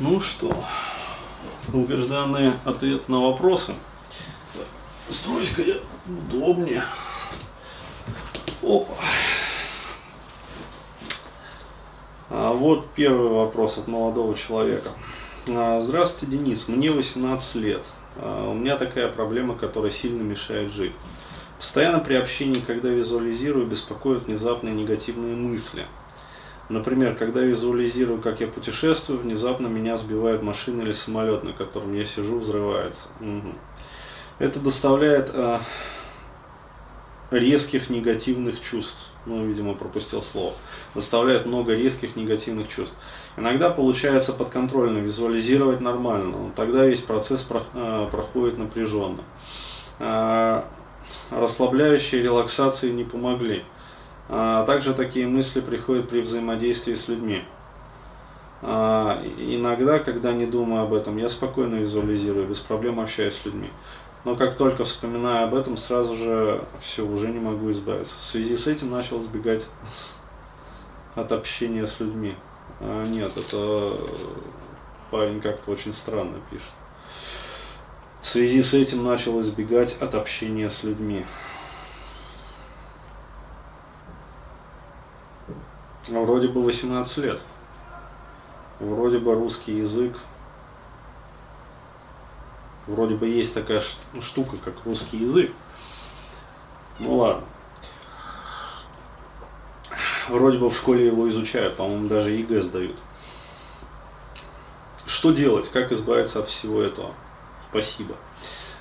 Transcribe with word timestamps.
Ну 0.00 0.20
что, 0.20 0.64
долгожданные 1.68 2.54
ответы 2.64 3.10
на 3.10 3.20
вопросы. 3.20 3.74
Строюсь-ка 5.10 5.62
я 5.62 5.74
удобнее. 6.06 6.84
Опа. 8.62 8.94
А 12.30 12.52
вот 12.52 12.86
первый 12.94 13.28
вопрос 13.30 13.76
от 13.78 13.88
молодого 13.88 14.36
человека. 14.36 14.90
А, 15.48 15.80
Здравствуйте, 15.80 16.36
Денис. 16.36 16.68
Мне 16.68 16.92
18 16.92 17.54
лет. 17.56 17.82
А, 18.18 18.50
У 18.50 18.54
меня 18.54 18.76
такая 18.76 19.08
проблема, 19.08 19.56
которая 19.56 19.90
сильно 19.90 20.22
мешает 20.22 20.72
жить. 20.72 20.92
Постоянно 21.58 21.98
при 21.98 22.14
общении, 22.14 22.60
когда 22.60 22.88
визуализирую, 22.88 23.66
беспокоят 23.66 24.26
внезапные 24.26 24.74
негативные 24.74 25.34
мысли. 25.34 25.86
Например, 26.68 27.14
когда 27.14 27.40
визуализирую, 27.40 28.20
как 28.20 28.40
я 28.40 28.46
путешествую, 28.46 29.20
внезапно 29.20 29.68
меня 29.68 29.96
сбивает 29.96 30.42
машина 30.42 30.82
или 30.82 30.92
самолет, 30.92 31.42
на 31.42 31.52
котором 31.52 31.94
я 31.94 32.04
сижу, 32.04 32.38
взрывается. 32.38 33.08
Мгм. 33.20 33.54
Это 34.38 34.60
доставляет 34.60 35.30
а, 35.32 35.62
резких 37.30 37.88
негативных 37.88 38.60
чувств. 38.60 39.06
Ну, 39.24 39.46
видимо, 39.46 39.74
пропустил 39.74 40.22
слово. 40.22 40.52
Доставляет 40.94 41.44
много 41.44 41.74
резких 41.74 42.16
негативных 42.16 42.68
чувств. 42.68 42.96
Иногда 43.36 43.70
получается 43.70 44.32
подконтрольно 44.32 44.98
визуализировать 44.98 45.80
нормально, 45.80 46.36
но 46.36 46.50
тогда 46.54 46.84
весь 46.84 47.00
процесс 47.00 47.42
про- 47.42 47.64
а, 47.74 48.08
проходит 48.10 48.58
напряженно. 48.58 49.24
А, 49.98 50.66
расслабляющие 51.30 52.22
релаксации 52.22 52.90
не 52.90 53.04
помогли. 53.04 53.64
А 54.28 54.64
также 54.64 54.92
такие 54.92 55.26
мысли 55.26 55.60
приходят 55.60 56.08
при 56.08 56.20
взаимодействии 56.20 56.94
с 56.94 57.08
людьми. 57.08 57.44
А, 58.60 59.22
иногда, 59.38 59.98
когда 60.00 60.32
не 60.32 60.46
думаю 60.46 60.82
об 60.82 60.92
этом, 60.92 61.16
я 61.16 61.30
спокойно 61.30 61.76
визуализирую, 61.76 62.46
без 62.46 62.58
проблем 62.58 63.00
общаюсь 63.00 63.34
с 63.34 63.44
людьми. 63.46 63.70
Но 64.24 64.36
как 64.36 64.56
только 64.56 64.84
вспоминаю 64.84 65.46
об 65.46 65.54
этом, 65.54 65.76
сразу 65.76 66.16
же 66.16 66.64
все, 66.82 67.06
уже 67.06 67.28
не 67.28 67.38
могу 67.38 67.70
избавиться. 67.70 68.14
В 68.20 68.24
связи 68.24 68.56
с 68.56 68.66
этим 68.66 68.90
начал 68.90 69.22
избегать 69.22 69.64
от 71.14 71.32
общения 71.32 71.86
с 71.86 72.00
людьми. 72.00 72.34
А, 72.80 73.06
нет, 73.06 73.32
это 73.36 73.92
парень 75.10 75.40
как-то 75.40 75.70
очень 75.70 75.94
странно 75.94 76.36
пишет. 76.50 76.66
В 78.20 78.26
связи 78.26 78.62
с 78.62 78.74
этим 78.74 79.04
начал 79.04 79.40
избегать 79.40 79.96
от 80.00 80.14
общения 80.14 80.68
с 80.68 80.82
людьми. 80.82 81.24
Вроде 86.08 86.48
бы 86.48 86.62
18 86.62 87.16
лет. 87.18 87.40
Вроде 88.80 89.18
бы 89.18 89.34
русский 89.34 89.78
язык. 89.78 90.16
Вроде 92.86 93.14
бы 93.16 93.26
есть 93.26 93.52
такая 93.52 93.80
ш- 93.80 93.96
штука, 94.22 94.56
как 94.64 94.74
русский 94.86 95.18
язык. 95.18 95.52
Ну 96.98 97.16
ладно. 97.16 97.44
Вроде 100.28 100.58
бы 100.58 100.70
в 100.70 100.76
школе 100.76 101.06
его 101.06 101.28
изучают, 101.30 101.76
по-моему, 101.76 102.08
даже 102.08 102.30
ЕГЭ 102.30 102.62
сдают. 102.62 102.96
Что 105.06 105.32
делать? 105.32 105.70
Как 105.70 105.90
избавиться 105.92 106.40
от 106.40 106.48
всего 106.48 106.82
этого? 106.82 107.12
Спасибо. 107.70 108.14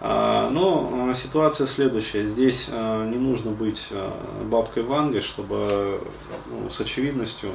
А, 0.00 0.48
Но 0.50 1.10
а, 1.10 1.14
ситуация 1.14 1.66
следующая. 1.66 2.26
Здесь 2.26 2.68
а, 2.70 3.06
не 3.06 3.16
нужно 3.16 3.50
быть 3.50 3.88
бабкой 4.44 4.84
Вангой, 4.84 5.22
чтобы 5.22 6.00
ну, 6.50 6.70
с 6.70 6.80
очевидностью 6.80 7.50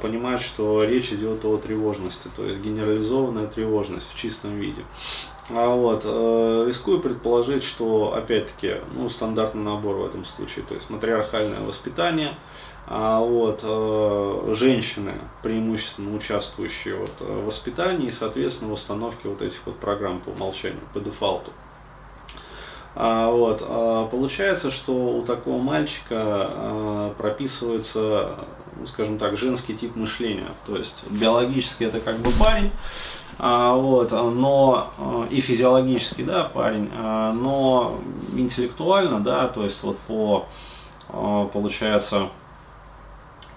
понимать, 0.00 0.40
что 0.40 0.84
речь 0.84 1.12
идет 1.12 1.44
о 1.44 1.56
тревожности, 1.58 2.28
то 2.36 2.46
есть 2.46 2.60
генерализованная 2.60 3.48
тревожность 3.48 4.06
в 4.08 4.16
чистом 4.16 4.56
виде. 4.56 4.84
А 5.50 5.74
вот, 5.74 6.02
э, 6.04 6.64
рискую 6.68 7.00
предположить, 7.00 7.64
что, 7.64 8.14
опять-таки, 8.14 8.76
ну, 8.94 9.08
стандартный 9.08 9.62
набор 9.62 9.96
в 9.96 10.06
этом 10.06 10.24
случае, 10.24 10.64
то 10.64 10.74
есть 10.74 10.88
матриархальное 10.88 11.60
воспитание, 11.60 12.34
а 12.86 13.20
вот, 13.20 13.60
э, 13.62 14.54
женщины, 14.56 15.14
преимущественно 15.42 16.16
участвующие 16.16 16.94
вот, 16.94 17.10
э, 17.20 17.24
в 17.24 17.46
воспитании 17.46 18.08
и, 18.08 18.12
соответственно, 18.12 18.70
в 18.70 18.74
установке 18.74 19.28
вот 19.28 19.42
этих 19.42 19.60
вот 19.66 19.76
программ 19.76 20.20
по 20.20 20.30
умолчанию, 20.30 20.80
по 20.94 21.00
дефолту. 21.00 21.50
А, 22.94 23.30
вот, 23.30 23.64
а, 23.66 24.06
получается, 24.08 24.70
что 24.70 24.92
у 24.92 25.22
такого 25.22 25.60
мальчика 25.60 26.16
а, 26.20 27.14
прописывается, 27.16 28.36
скажем 28.86 29.18
так, 29.18 29.36
женский 29.36 29.74
тип 29.74 29.96
мышления. 29.96 30.48
То 30.66 30.76
есть 30.76 31.04
биологически 31.10 31.84
это 31.84 32.00
как 32.00 32.18
бы 32.18 32.30
парень, 32.32 32.70
а, 33.38 33.74
вот, 33.74 34.12
но 34.12 34.92
а, 34.98 35.26
и 35.30 35.40
физиологически, 35.40 36.22
да, 36.22 36.44
парень, 36.44 36.90
а, 36.94 37.32
но 37.32 38.00
интеллектуально, 38.36 39.20
да, 39.20 39.48
то 39.48 39.64
есть 39.64 39.82
вот 39.82 39.98
по, 39.98 40.46
получается, 41.08 42.28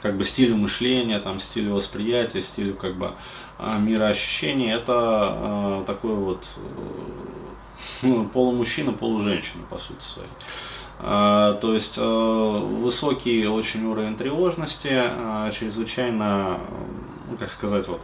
как 0.01 0.17
бы 0.17 0.25
стилю 0.25 0.55
мышления, 0.55 1.19
там, 1.19 1.39
стилю 1.39 1.75
восприятия, 1.75 2.41
стилю 2.41 2.75
как 2.75 2.95
бы 2.95 3.11
мироощущения, 3.59 4.75
это 4.75 5.83
такой 5.87 6.13
вот 6.13 6.43
э, 6.57 6.61
ну, 8.01 8.25
полумужчина, 8.25 8.91
полуженщина, 8.91 9.63
по 9.69 9.77
сути 9.77 10.03
своей. 10.03 10.29
А, 10.99 11.53
То 11.55 11.73
есть 11.73 11.97
э, 11.97 12.01
высокий 12.01 13.45
очень 13.47 13.85
уровень 13.85 14.15
тревожности, 14.15 14.91
а, 14.91 15.51
чрезвычайно, 15.51 16.59
ну 17.29 17.37
как 17.37 17.51
сказать, 17.51 17.87
вот, 17.87 18.01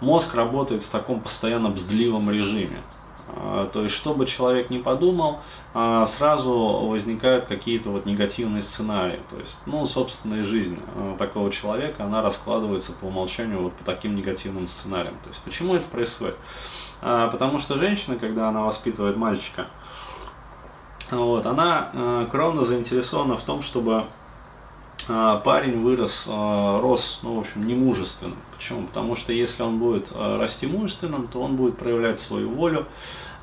мозг 0.00 0.34
работает 0.34 0.82
в 0.82 0.88
таком 0.88 1.20
постоянно 1.20 1.68
бздливом 1.68 2.30
режиме. 2.30 2.80
А, 3.28 3.68
То 3.72 3.82
есть, 3.82 3.94
что 3.94 4.14
бы 4.14 4.24
человек 4.26 4.70
ни 4.70 4.78
подумал, 4.78 5.40
сразу 5.74 6.52
возникают 6.88 7.44
какие-то 7.44 7.90
вот 7.90 8.06
негативные 8.06 8.62
сценарии. 8.62 9.20
То 9.30 9.38
есть, 9.38 9.58
ну, 9.66 9.86
собственная 9.86 10.42
жизнь 10.42 10.80
такого 11.18 11.52
человека, 11.52 12.04
она 12.04 12.22
раскладывается 12.22 12.92
по 12.92 13.04
умолчанию 13.04 13.62
вот 13.62 13.74
по 13.74 13.84
таким 13.84 14.16
негативным 14.16 14.66
сценариям. 14.66 15.14
То 15.22 15.28
есть, 15.28 15.40
почему 15.42 15.74
это 15.74 15.84
происходит? 15.84 16.36
Потому 17.00 17.58
что 17.60 17.76
женщина, 17.76 18.16
когда 18.16 18.48
она 18.48 18.62
воспитывает 18.62 19.16
мальчика, 19.16 19.66
вот, 21.10 21.46
она 21.46 21.90
э, 21.92 22.26
кровно 22.30 22.64
заинтересована 22.64 23.36
в 23.36 23.42
том, 23.42 23.62
чтобы 23.62 24.04
э, 25.08 25.40
парень 25.44 25.82
вырос, 25.82 26.24
э, 26.26 26.80
рос, 26.80 27.20
ну, 27.22 27.36
в 27.36 27.40
общем, 27.40 27.66
немужественным. 27.66 28.36
Почему? 28.56 28.86
Потому 28.86 29.16
что 29.16 29.32
если 29.32 29.62
он 29.62 29.78
будет 29.78 30.08
э, 30.12 30.38
расти 30.38 30.66
мужественным, 30.66 31.28
то 31.28 31.40
он 31.40 31.56
будет 31.56 31.78
проявлять 31.78 32.20
свою 32.20 32.50
волю, 32.50 32.86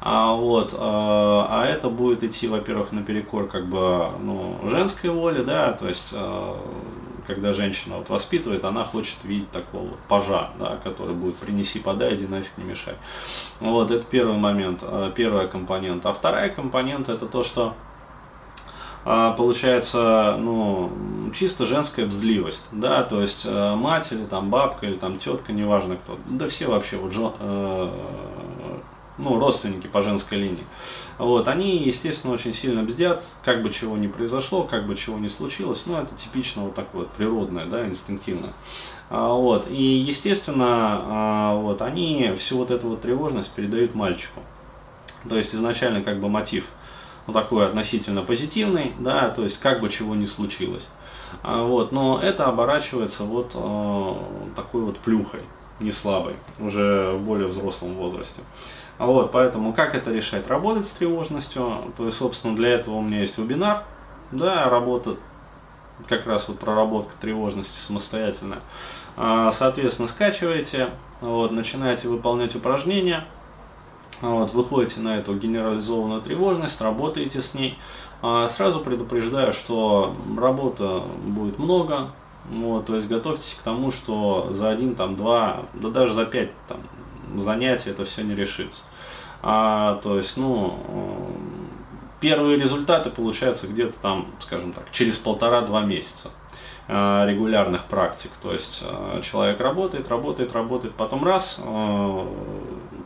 а, 0.02 0.34
вот, 0.34 0.74
э, 0.74 0.78
а 0.78 1.66
это 1.68 1.90
будет 1.90 2.24
идти, 2.24 2.48
во-первых, 2.48 2.92
наперекор 2.92 3.48
как 3.48 3.66
бы, 3.66 4.10
ну, 4.22 4.58
женской 4.70 5.10
воле, 5.10 5.42
да, 5.42 5.74
то 5.74 5.88
есть, 5.88 6.10
э, 6.12 6.54
когда 7.28 7.54
женщина 7.54 7.98
вот 7.98 8.10
воспитывает, 8.10 8.64
она 8.66 8.84
хочет 8.84 9.18
видеть 9.24 9.52
такого 9.52 9.90
вот 9.90 10.00
пажа, 10.08 10.50
да, 10.60 10.78
который 10.84 11.16
будет 11.16 11.36
принеси, 11.36 11.80
подай, 11.80 12.16
иди 12.16 12.28
нафиг 12.28 12.52
не 12.58 12.64
мешай. 12.64 12.96
Вот, 13.60 13.92
это 13.92 14.04
первый 14.04 14.38
момент, 14.38 14.80
э, 14.82 15.12
первая 15.16 15.48
компонента. 15.48 16.10
А 16.10 16.14
вторая 16.14 16.50
компонента 16.50 17.14
это 17.14 17.26
то, 17.26 17.44
что 17.44 17.74
а, 19.08 19.34
получается, 19.34 20.36
ну, 20.40 20.92
чисто 21.36 21.68
женская 21.68 22.08
бзливость, 22.08 22.66
да, 22.72 23.04
то 23.04 23.22
есть 23.22 23.46
э, 23.46 23.76
мать 23.76 24.12
или 24.12 24.26
там 24.26 24.50
бабка 24.50 24.88
или 24.88 24.96
там 24.96 25.20
тетка, 25.20 25.54
неважно 25.54 25.98
кто, 25.98 26.18
да 26.26 26.48
все 26.48 26.66
вообще 26.66 26.98
вот 26.98 27.14
жен- 27.14 27.34
э, 27.40 27.90
ну, 29.18 29.40
родственники 29.40 29.88
по 29.88 30.02
женской 30.02 30.38
линии. 30.38 30.66
Вот, 31.18 31.48
они, 31.48 31.78
естественно, 31.78 32.34
очень 32.34 32.54
сильно 32.54 32.84
бздят, 32.84 33.24
как 33.44 33.64
бы 33.64 33.72
чего 33.72 33.98
ни 33.98 34.08
произошло, 34.08 34.64
как 34.64 34.86
бы 34.86 34.96
чего 34.96 35.18
ни 35.18 35.28
случилось, 35.28 35.84
ну, 35.86 35.98
это 35.98 36.14
типично 36.16 36.64
вот 36.64 36.76
такое 36.76 37.04
вот 37.04 37.12
природное, 37.12 37.66
да, 37.66 37.88
инстинктивное. 37.88 38.54
А, 39.10 39.34
вот, 39.34 39.68
и, 39.70 39.84
естественно, 39.84 40.66
а, 40.68 41.56
вот, 41.56 41.82
они 41.82 42.34
всю 42.38 42.58
вот 42.58 42.72
эту 42.72 42.90
вот 42.90 43.02
тревожность 43.02 43.52
передают 43.52 43.96
мальчику. 43.96 44.42
То 45.28 45.38
есть 45.38 45.56
изначально 45.56 46.02
как 46.04 46.20
бы 46.20 46.30
мотив 46.30 46.66
ну, 47.28 47.34
такой 47.34 47.66
относительно 47.66 48.22
позитивный, 48.22 48.94
да, 49.00 49.30
то 49.30 49.44
есть 49.44 49.60
как 49.60 49.82
бы 49.82 49.90
чего 49.90 50.16
ни 50.16 50.26
случилось. 50.26 50.86
А, 51.44 51.64
вот, 51.64 51.92
но 51.92 52.20
это 52.22 52.46
оборачивается 52.46 53.24
вот 53.24 53.52
э, 53.56 54.56
такой 54.56 54.82
вот 54.82 54.98
плюхой, 55.00 55.42
не 55.80 55.92
слабой, 55.92 56.36
уже 56.60 57.12
в 57.14 57.22
более 57.22 57.48
взрослом 57.48 57.96
возрасте. 57.96 58.42
А 58.98 59.08
вот, 59.08 59.32
поэтому 59.32 59.74
как 59.74 59.94
это 59.94 60.12
решать? 60.12 60.48
Работать 60.48 60.88
с 60.88 60.92
тревожностью, 60.92 61.94
то 61.98 62.06
есть, 62.06 62.18
собственно, 62.18 62.56
для 62.56 62.70
этого 62.70 62.96
у 62.96 63.02
меня 63.02 63.22
есть 63.22 63.38
вебинар, 63.38 63.84
да, 64.32 64.70
работа, 64.70 65.18
как 66.08 66.26
раз 66.26 66.48
вот 66.48 66.60
проработка 66.60 67.14
тревожности 67.20 67.78
самостоятельная. 67.78 68.60
А, 69.18 69.52
Соответственно, 69.52 70.08
скачиваете, 70.08 70.90
вот, 71.22 71.52
начинаете 71.52 72.08
выполнять 72.08 72.56
упражнения, 72.56 73.26
вот, 74.22 74.54
выходите 74.54 75.02
на 75.02 75.18
эту 75.18 75.36
генерализованную 75.36 76.22
тревожность, 76.22 76.80
работаете 76.80 77.42
с 77.42 77.54
ней. 77.54 77.78
А, 78.22 78.48
Сразу 78.50 78.80
предупреждаю, 78.80 79.52
что 79.52 80.16
работы 80.38 81.02
будет 81.26 81.60
много, 81.60 82.12
Вот, 82.50 82.86
то 82.86 82.96
есть 82.96 83.08
готовьтесь 83.08 83.56
к 83.60 83.64
тому, 83.64 83.92
что 83.92 84.50
за 84.52 84.70
один, 84.70 84.96
там, 84.96 85.16
два, 85.16 85.64
да 85.74 85.90
даже 85.90 86.14
за 86.14 86.26
пять 86.26 86.52
там, 86.68 86.80
занятий 87.42 87.90
это 87.90 88.06
все 88.06 88.22
не 88.24 88.36
решится. 88.36 88.84
А, 89.42 90.00
то 90.04 90.18
есть, 90.18 90.38
ну, 90.38 90.80
первые 92.20 92.58
результаты 92.58 93.10
получаются 93.10 93.68
где-то 93.68 93.94
там, 94.02 94.28
скажем 94.40 94.74
так, 94.74 94.86
через 94.92 95.18
полтора-два 95.18 95.82
месяца 95.82 96.32
э, 96.88 97.26
регулярных 97.28 97.86
практик. 97.86 98.32
То 98.42 98.54
есть 98.54 98.84
э, 98.84 99.22
человек 99.24 99.60
работает, 99.60 100.08
работает, 100.10 100.54
работает, 100.54 100.96
потом 100.96 101.24
раз, 101.24 101.60
э, 101.60 102.26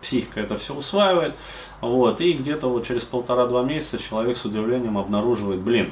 психика 0.01 0.39
это 0.39 0.57
все 0.57 0.73
усваивает, 0.73 1.35
вот, 1.81 2.21
и 2.21 2.33
где-то 2.33 2.69
вот 2.69 2.87
через 2.87 3.03
полтора-два 3.03 3.63
месяца 3.63 3.97
человек 4.01 4.37
с 4.37 4.45
удивлением 4.45 4.97
обнаруживает, 4.97 5.59
блин, 5.59 5.91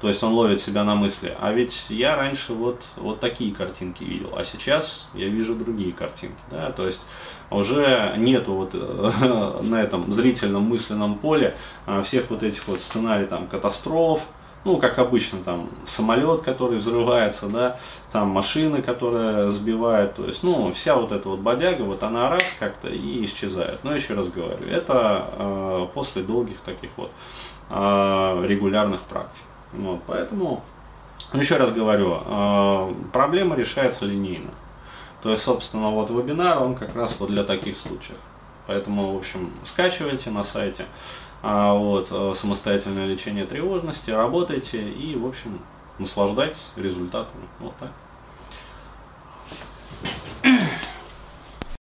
то 0.00 0.08
есть 0.08 0.22
он 0.22 0.32
ловит 0.32 0.60
себя 0.60 0.82
на 0.84 0.94
мысли, 0.94 1.36
а 1.38 1.52
ведь 1.52 1.86
я 1.90 2.16
раньше 2.16 2.54
вот, 2.54 2.84
вот 2.96 3.20
такие 3.20 3.54
картинки 3.54 4.02
видел, 4.02 4.32
а 4.34 4.44
сейчас 4.44 5.06
я 5.12 5.28
вижу 5.28 5.54
другие 5.54 5.92
картинки. 5.92 6.38
Да? 6.50 6.72
То 6.72 6.86
есть 6.86 7.02
уже 7.50 8.14
нету 8.16 8.54
вот 8.54 8.72
на 9.62 9.82
этом 9.82 10.10
зрительном 10.10 10.62
мысленном 10.64 11.18
поле 11.18 11.54
а, 11.86 12.02
всех 12.02 12.30
вот 12.30 12.42
этих 12.42 12.66
вот 12.66 12.80
сценариев 12.80 13.28
там 13.28 13.46
катастроф, 13.46 14.22
ну, 14.64 14.76
как 14.76 14.98
обычно, 14.98 15.38
там, 15.42 15.70
самолет, 15.86 16.42
который 16.42 16.78
взрывается, 16.78 17.46
да, 17.46 17.78
там, 18.12 18.28
машины, 18.28 18.82
которые 18.82 19.50
сбивают, 19.50 20.16
то 20.16 20.26
есть, 20.26 20.42
ну, 20.42 20.70
вся 20.72 20.96
вот 20.96 21.12
эта 21.12 21.30
вот 21.30 21.40
бодяга, 21.40 21.82
вот 21.82 22.02
она 22.02 22.28
раз 22.28 22.44
как-то 22.58 22.88
и 22.88 23.24
исчезает. 23.24 23.80
Но 23.84 23.94
еще 23.94 24.12
раз 24.12 24.28
говорю, 24.28 24.66
это 24.66 25.30
э, 25.32 25.86
после 25.94 26.22
долгих 26.22 26.60
таких 26.60 26.90
вот 26.96 27.10
э, 27.70 28.44
регулярных 28.46 29.00
практик. 29.02 29.44
Вот, 29.72 30.00
поэтому, 30.06 30.62
еще 31.32 31.56
раз 31.56 31.72
говорю, 31.72 32.22
э, 32.24 32.94
проблема 33.12 33.56
решается 33.56 34.04
линейно. 34.04 34.50
То 35.22 35.30
есть, 35.30 35.42
собственно, 35.42 35.90
вот 35.90 36.10
вебинар, 36.10 36.62
он 36.62 36.74
как 36.74 36.94
раз 36.96 37.16
вот 37.20 37.30
для 37.30 37.44
таких 37.44 37.76
случаев. 37.76 38.18
Поэтому, 38.66 39.14
в 39.14 39.18
общем, 39.18 39.52
скачивайте 39.64 40.30
на 40.30 40.44
сайте 40.44 40.86
а, 41.42 41.74
вот, 41.74 42.08
э, 42.10 42.34
самостоятельное 42.36 43.06
лечение 43.06 43.46
тревожности, 43.46 44.10
работайте 44.10 44.90
и, 44.90 45.16
в 45.16 45.26
общем, 45.26 45.58
наслаждайтесь 45.98 46.66
результатами. 46.76 47.44
Вот 47.60 47.74
так. 47.76 47.90